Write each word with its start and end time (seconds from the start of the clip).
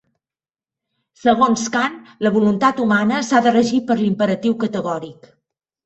Segons 1.23 1.67
Kant, 1.77 2.01
la 2.29 2.33
voluntat 2.39 2.83
humana 2.87 3.23
s'ha 3.31 3.45
de 3.49 3.55
regir 3.61 3.87
per 3.89 4.03
l'imperatiu 4.05 4.61
categòric. 4.67 5.35